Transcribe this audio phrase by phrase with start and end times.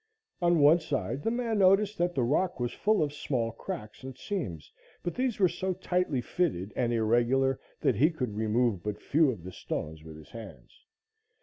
[0.41, 4.17] On one side the man noticed that the rock was full of small cracks and
[4.17, 4.71] seams,
[5.03, 9.43] but these were so tightly fitted and irregular that he could remove but few of
[9.43, 10.79] the stones with his hands.